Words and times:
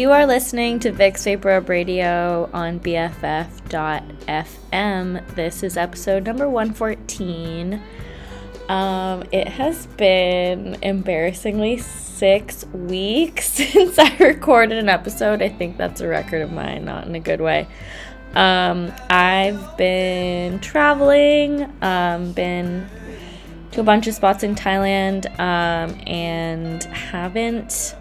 You 0.00 0.12
are 0.12 0.24
listening 0.24 0.78
to 0.78 0.92
Vic's 0.92 1.24
Vapor 1.24 1.50
Up 1.50 1.68
Radio 1.68 2.48
on 2.54 2.80
BFF.fm. 2.80 3.50
This 5.34 5.62
is 5.62 5.76
episode 5.76 6.24
number 6.24 6.48
114. 6.48 7.82
Um, 8.70 9.24
it 9.30 9.46
has 9.46 9.84
been 9.98 10.78
embarrassingly 10.80 11.76
six 11.76 12.64
weeks 12.68 13.44
since 13.52 13.98
I 13.98 14.16
recorded 14.16 14.78
an 14.78 14.88
episode. 14.88 15.42
I 15.42 15.50
think 15.50 15.76
that's 15.76 16.00
a 16.00 16.08
record 16.08 16.40
of 16.40 16.50
mine, 16.50 16.86
not 16.86 17.06
in 17.06 17.14
a 17.14 17.20
good 17.20 17.42
way. 17.42 17.68
Um, 18.34 18.90
I've 19.10 19.76
been 19.76 20.60
traveling, 20.60 21.70
um, 21.82 22.32
been 22.32 22.88
to 23.72 23.82
a 23.82 23.84
bunch 23.84 24.06
of 24.06 24.14
spots 24.14 24.44
in 24.44 24.54
Thailand, 24.54 25.26
um, 25.38 25.94
and 26.06 26.82
haven't 26.84 27.96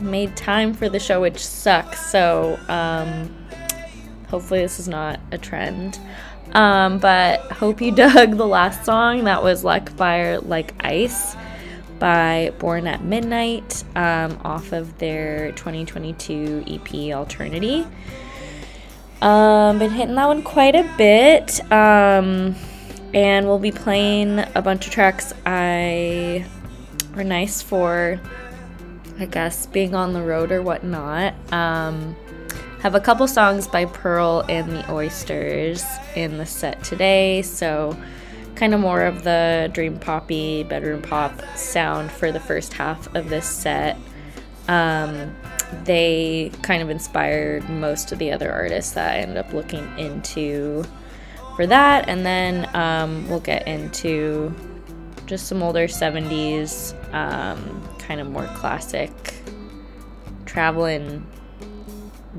made 0.00 0.36
time 0.36 0.74
for 0.74 0.88
the 0.88 0.98
show, 0.98 1.20
which 1.20 1.44
sucks. 1.44 2.10
So, 2.10 2.58
um, 2.68 3.34
hopefully, 4.28 4.60
this 4.60 4.78
is 4.78 4.88
not 4.88 5.20
a 5.32 5.38
trend. 5.38 5.98
Um, 6.52 6.98
but 6.98 7.40
hope 7.52 7.80
you 7.80 7.92
dug 7.94 8.36
the 8.36 8.46
last 8.46 8.84
song. 8.84 9.24
That 9.24 9.42
was 9.42 9.64
Like 9.64 9.90
Fire, 9.96 10.40
Like 10.40 10.74
Ice 10.84 11.36
by 11.98 12.52
Born 12.58 12.86
At 12.86 13.00
Midnite 13.00 13.84
um, 13.96 14.38
off 14.44 14.72
of 14.72 14.98
their 14.98 15.52
2022 15.52 16.64
EP 16.66 17.14
Alternity. 17.14 17.86
Um, 19.22 19.78
been 19.78 19.90
hitting 19.90 20.14
that 20.14 20.26
one 20.26 20.42
quite 20.42 20.74
a 20.74 20.82
bit. 20.96 21.60
Um, 21.72 22.54
and 23.14 23.46
we'll 23.46 23.58
be 23.58 23.72
playing 23.72 24.40
a 24.54 24.60
bunch 24.62 24.86
of 24.86 24.92
tracks 24.92 25.32
I 25.46 26.44
were 27.14 27.24
nice 27.24 27.62
for 27.62 28.20
I 29.18 29.26
guess, 29.26 29.66
being 29.66 29.94
on 29.94 30.12
the 30.12 30.22
road 30.22 30.52
or 30.52 30.62
whatnot. 30.62 31.34
Um, 31.52 32.16
have 32.80 32.94
a 32.94 33.00
couple 33.00 33.26
songs 33.26 33.66
by 33.66 33.86
Pearl 33.86 34.44
and 34.48 34.70
the 34.70 34.92
Oysters 34.92 35.82
in 36.14 36.38
the 36.38 36.46
set 36.46 36.84
today, 36.84 37.42
so 37.42 37.96
kind 38.54 38.74
of 38.74 38.80
more 38.80 39.02
of 39.02 39.22
the 39.24 39.70
dream 39.72 39.98
poppy 39.98 40.62
bedroom 40.62 41.02
pop 41.02 41.32
sound 41.56 42.10
for 42.10 42.32
the 42.32 42.40
first 42.40 42.72
half 42.72 43.12
of 43.14 43.28
this 43.28 43.46
set. 43.46 43.96
Um, 44.68 45.34
they 45.84 46.52
kind 46.62 46.82
of 46.82 46.90
inspired 46.90 47.68
most 47.68 48.12
of 48.12 48.18
the 48.18 48.32
other 48.32 48.52
artists 48.52 48.92
that 48.92 49.14
I 49.14 49.18
ended 49.18 49.36
up 49.38 49.52
looking 49.52 49.86
into 49.98 50.84
for 51.56 51.66
that, 51.66 52.08
and 52.08 52.24
then 52.24 52.68
um, 52.76 53.28
we'll 53.28 53.40
get 53.40 53.66
into 53.66 54.54
just 55.26 55.48
some 55.48 55.62
older 55.62 55.86
70s 55.86 56.94
um, 57.12 57.82
kind 57.98 58.20
of 58.20 58.28
more 58.30 58.46
classic 58.54 59.10
traveling 60.44 61.26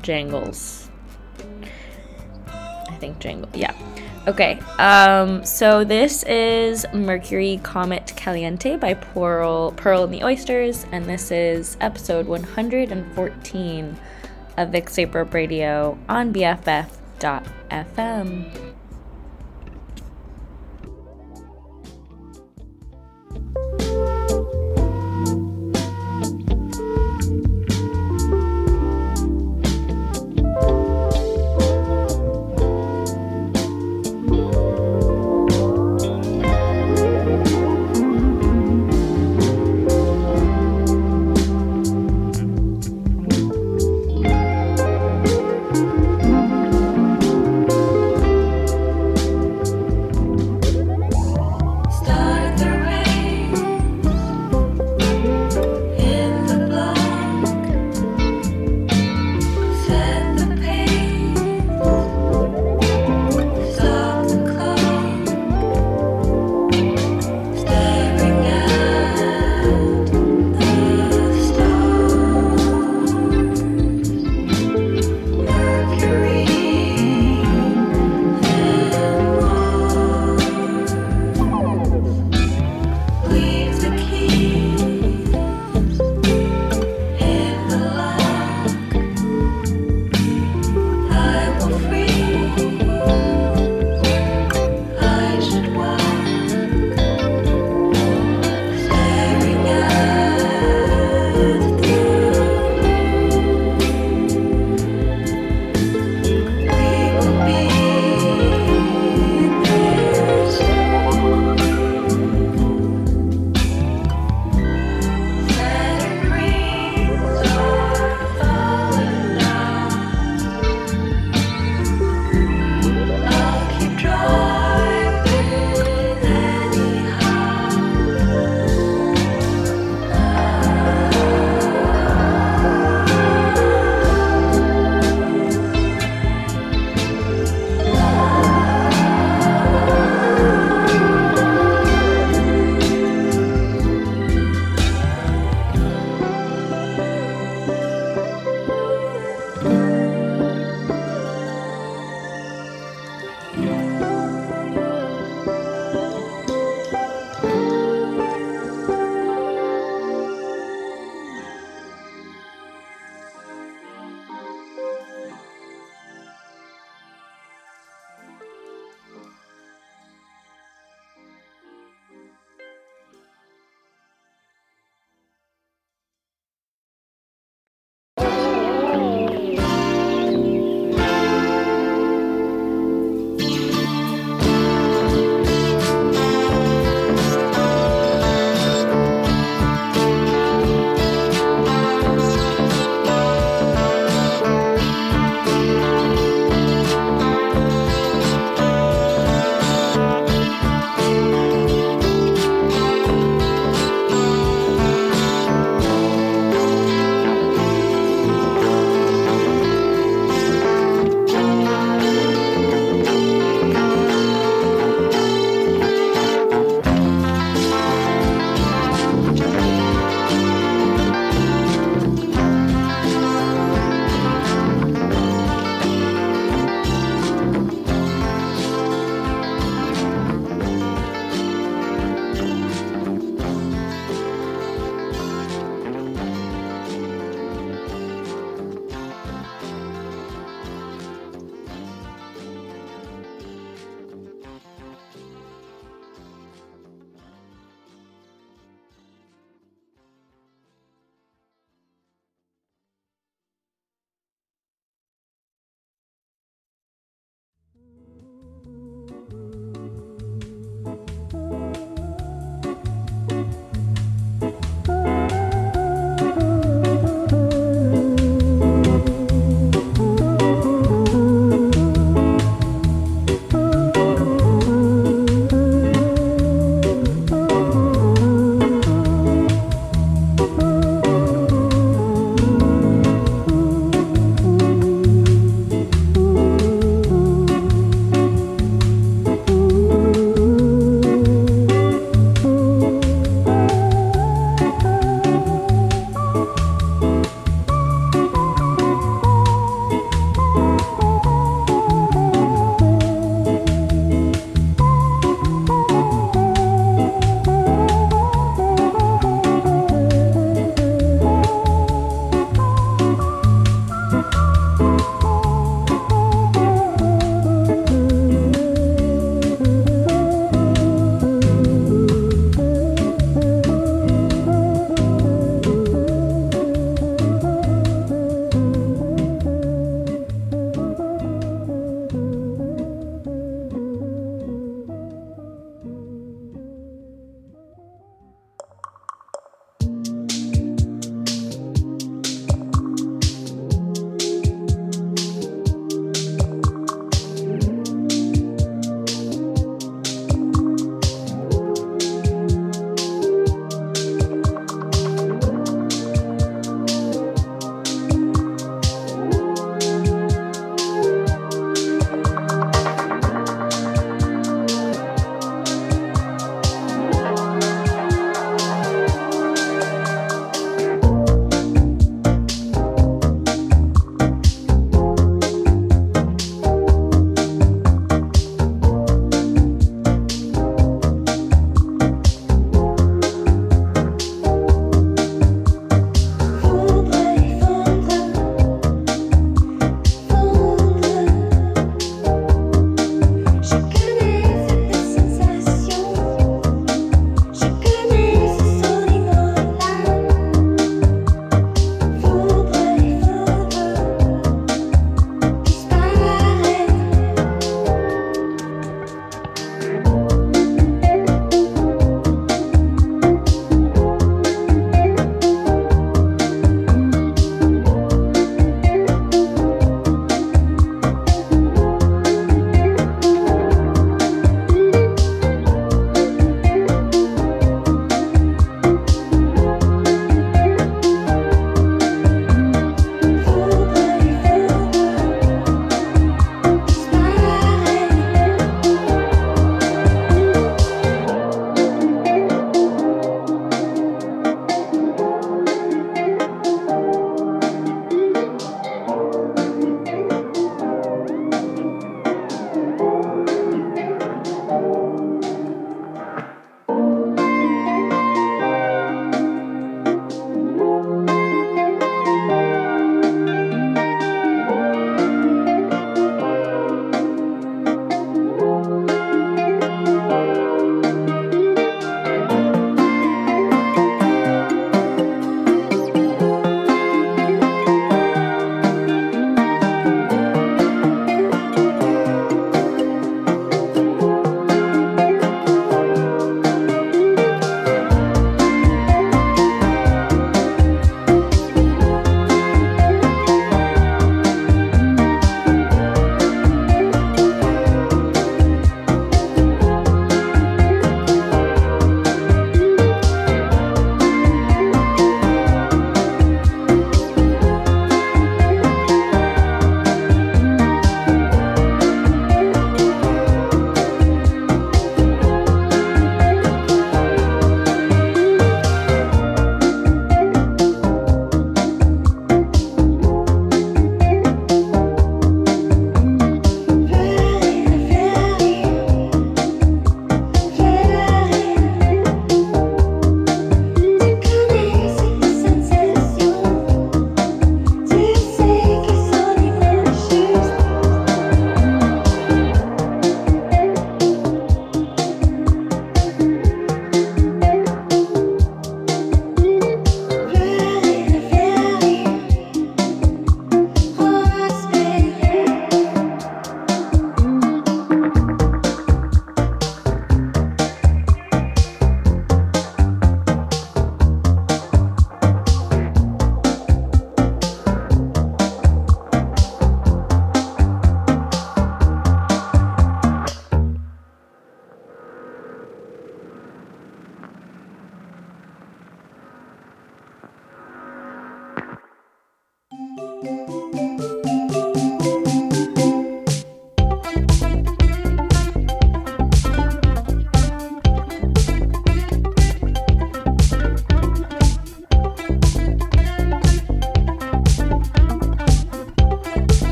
jangles. 0.00 0.88
I 2.46 2.96
think 2.98 3.18
jangle. 3.18 3.50
Yeah. 3.54 3.74
Okay. 4.26 4.58
Um, 4.78 5.44
so 5.44 5.84
this 5.84 6.22
is 6.24 6.86
Mercury 6.92 7.60
Comet 7.62 8.12
Caliente 8.16 8.76
by 8.76 8.94
Pearl, 8.94 9.72
Pearl 9.72 10.04
and 10.04 10.14
the 10.14 10.24
Oysters, 10.24 10.86
and 10.92 11.04
this 11.04 11.30
is 11.30 11.76
episode 11.80 12.26
114 12.26 13.96
of 14.56 14.68
Vic's 14.70 14.96
Vapor 14.96 15.24
Radio 15.24 15.98
on 16.08 16.32
BFF.fm. 16.32 16.86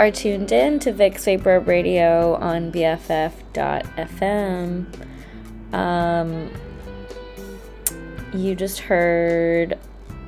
are 0.00 0.10
tuned 0.10 0.50
in 0.50 0.78
to 0.78 0.90
Vic's 0.94 1.26
Vapor 1.26 1.60
Radio 1.60 2.34
on 2.36 2.72
BFF.fm. 2.72 3.44
Um, 5.74 6.50
you 8.32 8.54
just 8.54 8.78
heard 8.78 9.78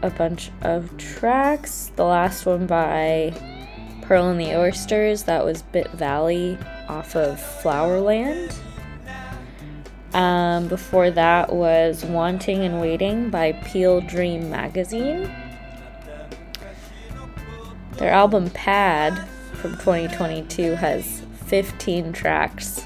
a 0.03 0.11
bunch 0.11 0.51
of 0.61 0.95
tracks. 0.99 1.91
The 1.97 2.05
last 2.05 2.45
one 2.45 2.67
by 2.67 3.33
Pearl 4.03 4.29
and 4.29 4.39
the 4.39 4.55
Oysters, 4.55 5.23
that 5.23 5.43
was 5.43 5.63
Bit 5.63 5.91
Valley 5.93 6.59
off 6.87 7.17
of 7.17 7.39
Flowerland. 7.39 8.55
Um, 10.13 10.69
before 10.69 11.11
that 11.11 11.51
was 11.51 12.05
Wanting 12.05 12.59
and 12.59 12.79
Waiting 12.79 13.31
by 13.31 13.53
Peel 13.53 14.03
Dream 14.03 14.51
Magazine. 14.51 15.35
Their 17.93 18.13
album 18.13 18.51
Pad 18.51 19.27
from 19.63 19.77
2022 19.77 20.75
has 20.75 21.23
15 21.47 22.13
tracks, 22.13 22.85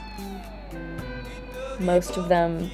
most 1.81 2.19
of 2.19 2.29
them 2.29 2.71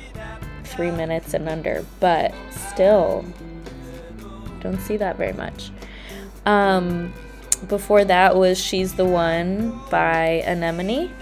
three 0.65 0.91
minutes 0.91 1.35
and 1.35 1.49
under, 1.49 1.87
but 2.01 2.35
still 2.51 3.25
don't 4.61 4.81
see 4.81 4.97
that 4.97 5.17
very 5.17 5.33
much. 5.35 5.71
Um, 6.47 7.15
before 7.69 8.05
that 8.05 8.35
was 8.35 8.61
She's 8.61 8.95
the 8.95 9.05
One 9.05 9.81
by 9.89 10.43
Anemone. 10.47 11.13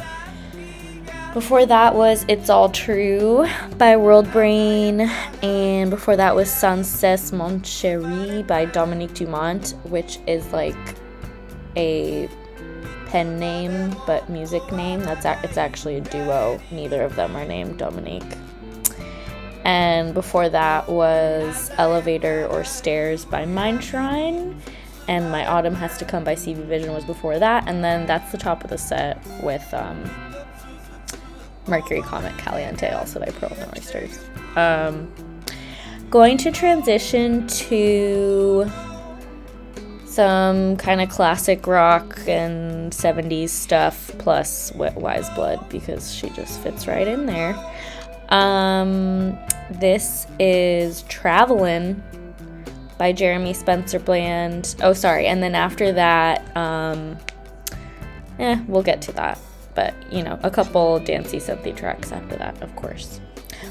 Before 1.34 1.66
that 1.66 1.94
was 1.94 2.24
It's 2.28 2.48
All 2.48 2.70
True 2.70 3.46
by 3.76 3.98
World 3.98 4.32
Brain. 4.32 5.02
And 5.42 5.90
before 5.90 6.16
that 6.16 6.34
was 6.34 6.50
Cesse 6.50 7.30
Mon 7.30 7.60
Chéri 7.60 8.46
by 8.46 8.64
Domenique 8.64 9.12
Dumont, 9.12 9.74
which 9.84 10.18
is 10.26 10.50
like 10.52 10.96
a 11.76 12.26
pen 13.10 13.38
name 13.38 13.94
but 14.06 14.28
music 14.28 14.70
name. 14.72 15.00
That's 15.00 15.24
a- 15.24 15.38
it's 15.42 15.56
actually 15.56 15.96
a 15.96 16.00
duo. 16.00 16.60
Neither 16.70 17.02
of 17.02 17.16
them 17.16 17.36
are 17.36 17.44
named 17.44 17.78
Domenique. 17.78 18.36
And 19.64 20.14
before 20.14 20.48
that 20.48 20.88
was 20.88 21.70
Elevator 21.76 22.46
or 22.46 22.64
Stairs 22.64 23.24
by 23.24 23.44
Mind 23.44 23.82
Shrine. 23.84 24.60
And 25.08 25.30
My 25.32 25.44
Autumn 25.44 25.74
Has 25.74 25.98
to 25.98 26.04
Come 26.04 26.22
by 26.22 26.34
CV 26.34 26.64
Vision 26.64 26.92
was 26.92 27.04
before 27.04 27.38
that. 27.38 27.64
And 27.66 27.82
then 27.82 28.06
that's 28.06 28.30
the 28.30 28.38
top 28.38 28.62
of 28.62 28.70
the 28.70 28.78
set 28.78 29.18
with 29.42 29.72
um, 29.74 30.08
Mercury 31.66 32.02
Comet 32.02 32.36
Caliente, 32.38 32.90
also 32.92 33.18
by 33.18 33.26
Pearl 33.26 33.52
and 33.58 33.76
Oysters. 33.76 34.20
Um, 34.56 35.12
going 36.10 36.38
to 36.38 36.52
transition 36.52 37.46
to 37.48 38.70
some 40.20 40.76
kind 40.76 41.00
of 41.00 41.08
classic 41.08 41.66
rock 41.66 42.20
and 42.26 42.92
70s 42.92 43.48
stuff 43.48 44.10
plus 44.18 44.70
Weyes 44.74 45.30
Blood 45.30 45.66
because 45.70 46.14
she 46.14 46.28
just 46.28 46.60
fits 46.60 46.86
right 46.86 47.08
in 47.08 47.24
there. 47.24 47.56
Um, 48.28 49.38
this 49.70 50.26
is 50.38 51.04
Travelin' 51.04 52.02
by 52.98 53.12
Jeremy 53.14 53.54
Spencer 53.54 53.98
Band. 53.98 54.74
Oh, 54.82 54.92
sorry. 54.92 55.26
And 55.26 55.42
then 55.42 55.54
after 55.54 55.90
that, 55.92 56.54
um, 56.54 57.16
eh, 58.38 58.60
we'll 58.68 58.82
get 58.82 59.00
to 59.00 59.12
that. 59.12 59.38
But, 59.74 59.94
you 60.12 60.22
know, 60.22 60.38
a 60.42 60.50
couple 60.50 60.98
dancey 60.98 61.38
synthy 61.38 61.74
tracks 61.74 62.12
after 62.12 62.36
that, 62.36 62.60
of 62.62 62.76
course. 62.76 63.22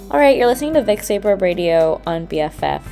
All 0.09 0.19
right, 0.19 0.35
you're 0.35 0.47
listening 0.47 0.73
to 0.73 0.81
Vic's 0.81 1.09
Vapor 1.09 1.35
Radio 1.35 2.01
on 2.07 2.25
BFF.fm. 2.25 2.89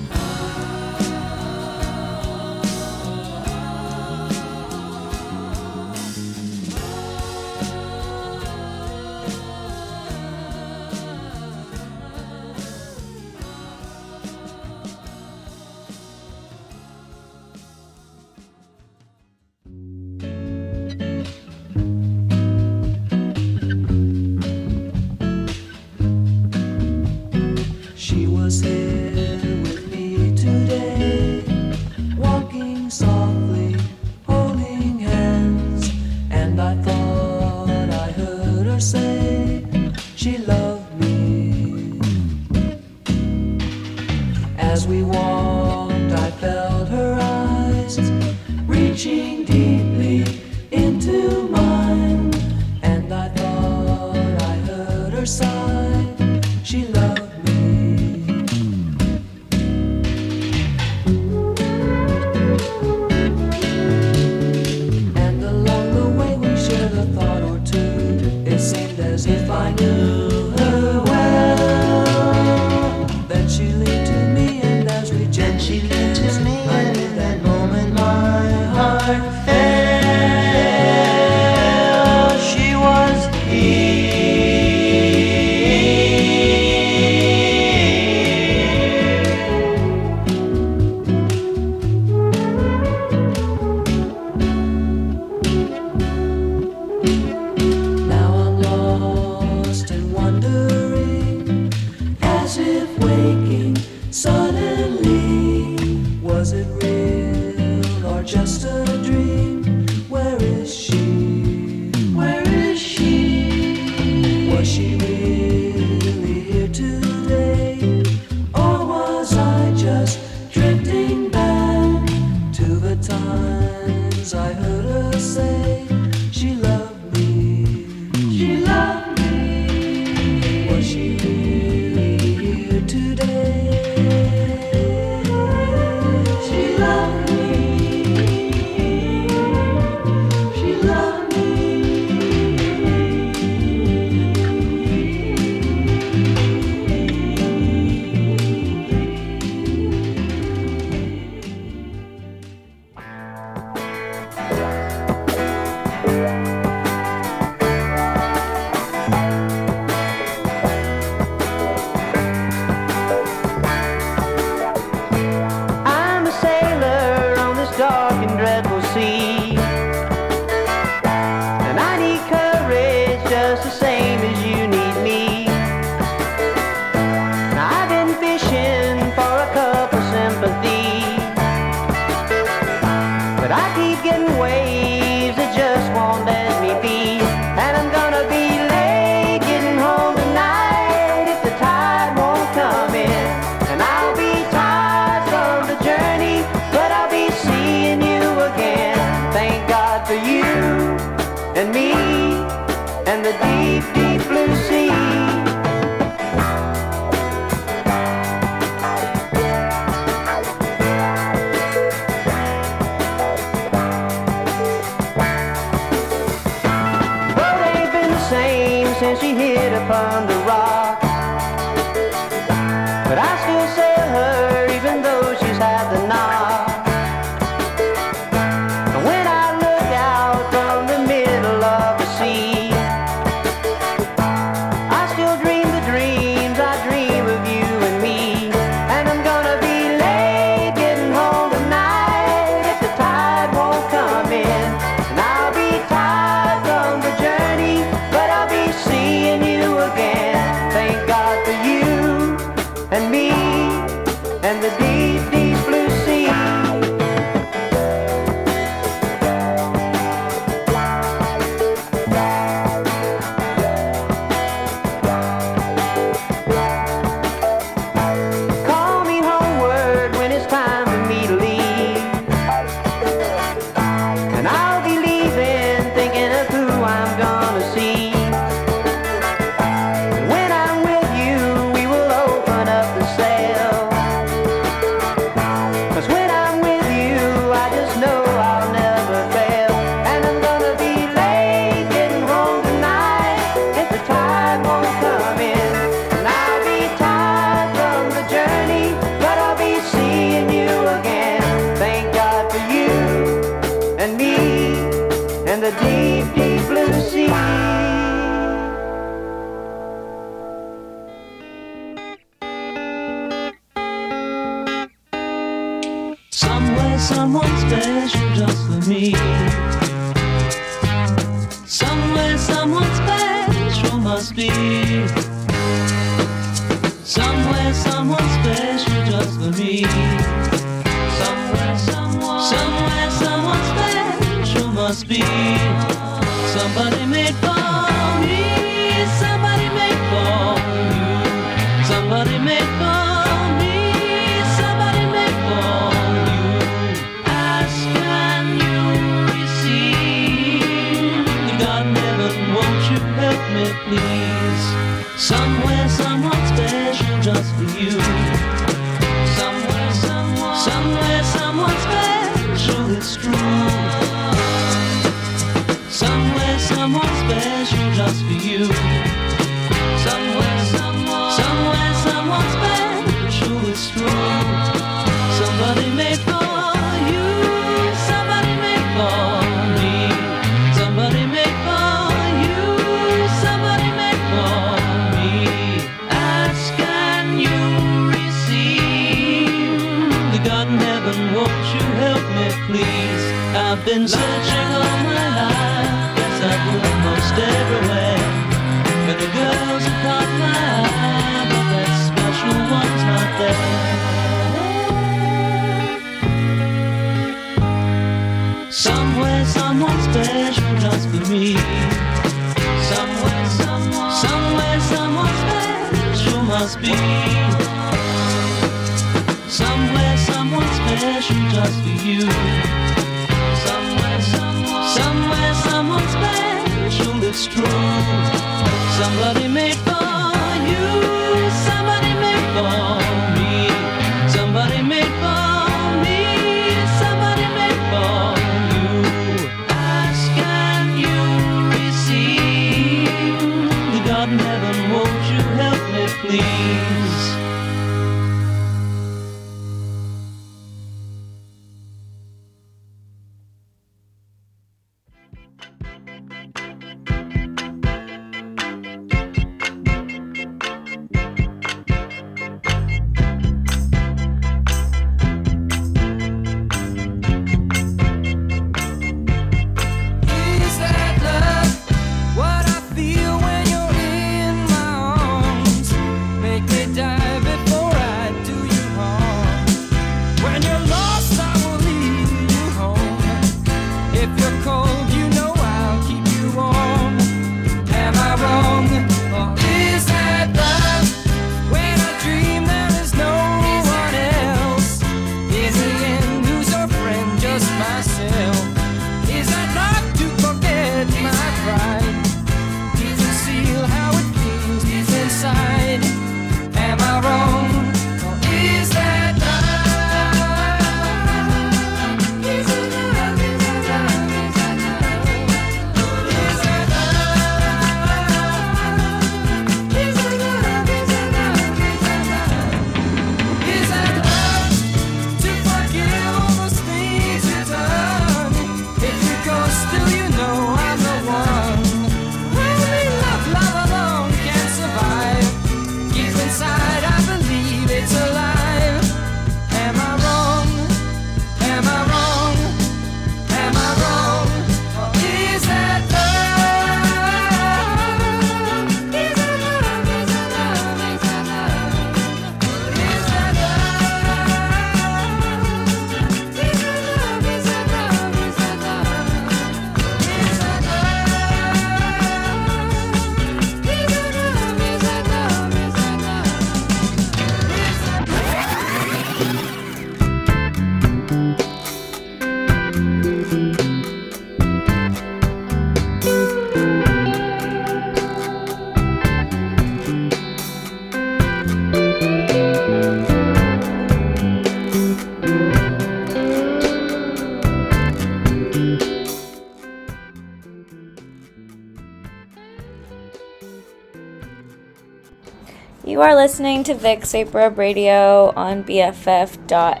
listening 596.50 596.82
to 596.82 596.94
Vic's 596.94 597.30
Vapor 597.30 597.70
Radio 597.70 598.52
on 598.56 598.82
BFF.FM. 598.82 600.00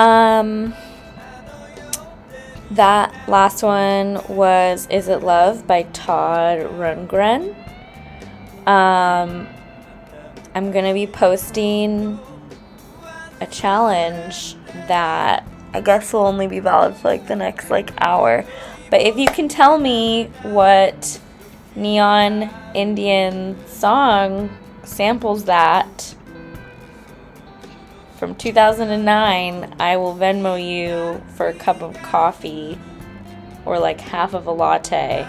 Um, 0.00 0.74
that 2.72 3.28
last 3.28 3.62
one 3.62 4.20
was 4.28 4.88
Is 4.90 5.06
It 5.06 5.22
Love 5.22 5.64
by 5.64 5.84
Todd 5.92 6.58
Rundgren. 6.58 7.54
Um, 8.66 9.46
I'm 10.56 10.72
going 10.72 10.86
to 10.86 10.92
be 10.92 11.06
posting 11.06 12.18
a 13.40 13.46
challenge 13.46 14.56
that 14.88 15.46
I 15.72 15.80
guess 15.82 16.12
will 16.12 16.26
only 16.26 16.48
be 16.48 16.58
valid 16.58 16.96
for 16.96 17.06
like 17.06 17.28
the 17.28 17.36
next 17.36 17.70
like 17.70 17.92
hour. 17.98 18.44
But 18.90 19.02
if 19.02 19.16
you 19.16 19.28
can 19.28 19.46
tell 19.46 19.78
me 19.78 20.24
what 20.42 21.20
Neon 21.80 22.48
Indian 22.74 23.56
song 23.66 24.50
samples 24.84 25.46
that 25.46 26.14
from 28.18 28.34
2009, 28.34 29.76
I 29.80 29.96
will 29.96 30.14
Venmo 30.14 30.62
you 30.62 31.22
for 31.36 31.48
a 31.48 31.54
cup 31.54 31.80
of 31.80 31.94
coffee 32.02 32.78
or 33.64 33.78
like 33.78 33.98
half 33.98 34.34
of 34.34 34.46
a 34.46 34.52
latte. 34.52 35.26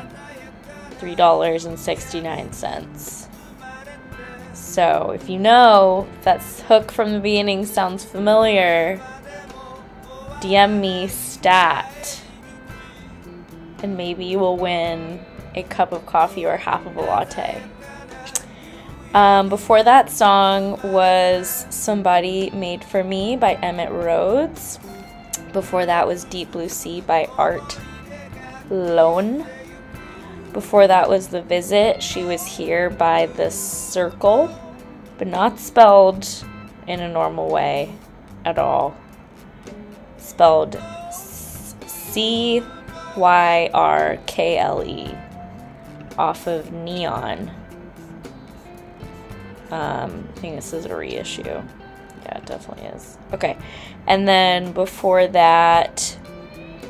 $3.69. 0.99 3.28
So, 4.54 5.12
if 5.16 5.30
you 5.30 5.39
know 5.39 6.06
that 6.24 6.43
hook 6.68 6.91
from 6.91 7.14
the 7.14 7.20
beginning 7.20 7.66
sounds 7.66 8.04
familiar, 8.04 9.02
DM 10.41 10.82
me 10.82 11.08
stat 11.08 12.22
and 13.82 13.95
maybe 13.97 14.26
you 14.26 14.38
will 14.38 14.58
win 14.58 15.26
a 15.56 15.64
cup 15.64 15.91
of 15.91 16.06
coffee 16.06 16.45
or 16.45 16.58
half 16.58 16.86
of 16.86 16.95
a 16.95 17.02
latte. 17.02 17.62
Um, 19.14 19.49
before 19.49 19.84
that 19.84 20.10
song 20.10 20.80
was 20.84 21.66
Somebody 21.70 22.49
Made 22.52 22.84
for 22.84 23.04
Me 23.04 23.36
by 23.36 23.56
Emitt 23.56 23.91
Rhodes. 23.91 24.80
Before 25.52 25.86
that 25.86 26.08
was 26.08 26.24
Deep 26.24 26.52
Blue 26.52 26.70
Sea 26.70 27.02
by 27.02 27.26
Art 27.38 27.78
Lone. 28.70 29.45
Before 30.54 30.88
that 30.88 31.10
was 31.10 31.28
The 31.28 31.41
Visit, 31.41 32.02
She 32.02 32.24
Was 32.24 32.45
Here 32.45 32.89
by 32.89 33.26
The 33.26 33.47
Cyrkle, 33.47 34.58
but 35.18 35.28
not 35.28 35.60
spelled 35.60 36.28
in 36.88 37.02
a 37.02 37.12
normal 37.12 37.49
way 37.49 37.93
at 38.45 38.58
all. 38.58 38.95
Spelled 40.18 40.82
C 41.12 42.64
Y 43.18 43.70
R 43.74 44.18
K 44.26 44.58
L 44.58 44.84
E 44.86 45.16
off 46.18 46.47
of 46.47 46.72
Neon. 46.72 47.51
Um, 49.70 50.28
I 50.36 50.39
think 50.39 50.55
this 50.55 50.74
is 50.74 50.86
a 50.86 50.95
reissue. 50.95 51.43
Yeah, 51.43 52.38
it 52.38 52.45
definitely 52.45 52.86
is. 52.88 53.18
Okay. 53.34 53.57
And 54.07 54.28
then 54.28 54.74
before 54.74 55.28
that 55.28 56.18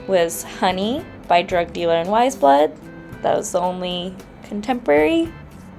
was 0.08 0.44
Honey 0.44 1.06
by 1.28 1.42
Drug 1.42 1.72
Dealer 1.74 1.96
and 1.96 2.10
Weyes 2.10 2.36
Blood. 2.36 2.76
That 3.22 3.38
was 3.38 3.52
the 3.52 3.62
only 3.62 4.16
contemporary 4.44 5.32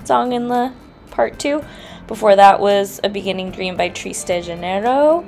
song 0.05 0.32
in 0.32 0.49
the 0.49 0.72
part 1.11 1.38
two. 1.38 1.64
Before 2.07 2.36
that 2.36 2.61
was 2.61 3.01
A 3.05 3.09
Beginning 3.09 3.51
Dream 3.51 3.76
by 3.76 3.88
Triste 3.88 4.45
Janeiro. 4.45 5.24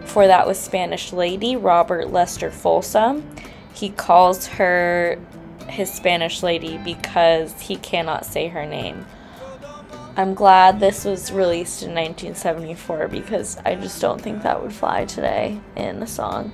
Before 0.00 0.26
that 0.26 0.46
was 0.46 0.58
Spanish 0.58 1.12
Lady, 1.12 1.56
Robert 1.56 2.10
Lester 2.10 2.50
Folsom. 2.50 3.28
He 3.74 3.90
calls 3.90 4.46
her 4.46 5.18
his 5.68 5.92
Spanish 5.92 6.42
lady 6.42 6.78
because 6.78 7.60
he 7.60 7.76
cannot 7.76 8.24
say 8.24 8.48
her 8.48 8.66
name. 8.66 9.06
I'm 10.16 10.34
glad 10.34 10.80
this 10.80 11.04
was 11.04 11.30
released 11.30 11.82
in 11.82 11.90
1974 11.90 13.08
because 13.08 13.56
I 13.64 13.76
just 13.76 14.00
don't 14.00 14.20
think 14.20 14.42
that 14.42 14.60
would 14.60 14.72
fly 14.72 15.04
today 15.04 15.60
in 15.76 16.02
a 16.02 16.06
song. 16.06 16.52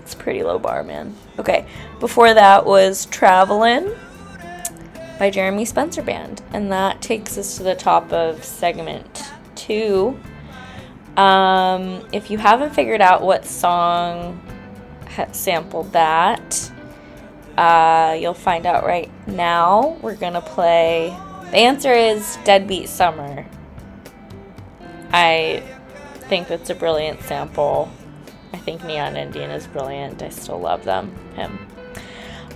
It's 0.00 0.14
pretty 0.14 0.42
low 0.42 0.58
bar, 0.58 0.82
man. 0.82 1.14
Okay, 1.38 1.66
before 2.00 2.32
that 2.32 2.64
was 2.64 3.06
Travelin' 3.06 3.94
by 5.20 5.28
Jeremy 5.28 5.66
Spencer 5.66 6.00
Band. 6.00 6.40
And 6.52 6.72
that 6.72 7.02
takes 7.02 7.36
us 7.36 7.58
to 7.58 7.62
the 7.62 7.74
top 7.74 8.10
of 8.10 8.42
segment 8.42 9.22
two. 9.54 10.18
Um, 11.16 12.06
if 12.12 12.30
you 12.30 12.38
haven't 12.38 12.74
figured 12.74 13.02
out 13.02 13.22
what 13.22 13.44
song 13.44 14.40
sampled 15.32 15.92
that, 15.92 16.69
uh, 17.60 18.14
you'll 18.14 18.32
find 18.32 18.64
out 18.64 18.86
right 18.86 19.10
now. 19.26 19.98
We're 20.00 20.14
gonna 20.14 20.40
play. 20.40 21.14
The 21.50 21.58
answer 21.58 21.92
is 21.92 22.38
Deadbeat 22.44 22.88
Summer. 22.88 23.44
I 25.12 25.62
think 26.30 26.48
that's 26.48 26.70
a 26.70 26.74
brilliant 26.74 27.20
sample. 27.20 27.92
I 28.54 28.56
think 28.56 28.82
Neon 28.82 29.14
Indian 29.14 29.50
is 29.50 29.66
brilliant. 29.66 30.22
I 30.22 30.30
still 30.30 30.58
love 30.58 30.84
them. 30.84 31.14
Him. 31.34 31.58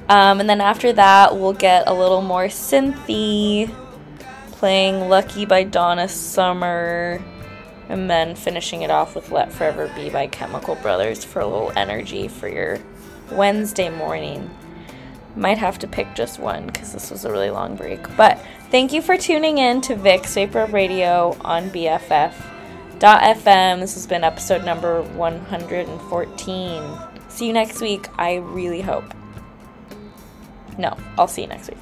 Um, 0.08 0.40
and 0.40 0.48
then 0.48 0.62
after 0.62 0.90
that, 0.94 1.36
we'll 1.36 1.52
get 1.52 1.86
a 1.86 1.92
little 1.92 2.22
more 2.22 2.46
synthy, 2.46 3.70
playing 4.52 5.10
Lucky 5.10 5.44
by 5.44 5.64
Donna 5.64 6.08
Summer, 6.08 7.22
and 7.90 8.08
then 8.08 8.36
finishing 8.36 8.80
it 8.80 8.90
off 8.90 9.14
with 9.14 9.30
Let 9.30 9.52
Forever 9.52 9.92
Be 9.94 10.08
by 10.08 10.28
Chemical 10.28 10.76
Brothers 10.76 11.24
for 11.24 11.40
a 11.40 11.46
little 11.46 11.72
energy 11.76 12.26
for 12.26 12.48
your 12.48 12.78
Wednesday 13.30 13.90
morning. 13.90 14.50
Might 15.36 15.58
have 15.58 15.78
to 15.80 15.88
pick 15.88 16.14
just 16.14 16.38
one 16.38 16.66
because 16.66 16.92
this 16.92 17.10
was 17.10 17.24
a 17.24 17.32
really 17.32 17.50
long 17.50 17.74
break. 17.74 18.16
But 18.16 18.38
thank 18.70 18.92
you 18.92 19.02
for 19.02 19.16
tuning 19.16 19.58
in 19.58 19.80
to 19.82 19.96
Vic's 19.96 20.34
Vapor 20.34 20.66
Radio 20.66 21.36
on 21.40 21.70
BFF.fm. 21.70 23.00
This 23.80 23.94
has 23.94 24.06
been 24.06 24.22
episode 24.22 24.64
number 24.64 25.02
114. 25.02 26.98
See 27.28 27.46
you 27.48 27.52
next 27.52 27.80
week. 27.80 28.08
I 28.16 28.36
really 28.36 28.80
hope. 28.80 29.12
No, 30.78 30.96
I'll 31.18 31.26
see 31.26 31.42
you 31.42 31.48
next 31.48 31.68
week. 31.68 31.78